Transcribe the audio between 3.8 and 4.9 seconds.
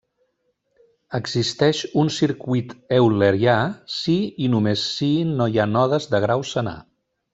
si i només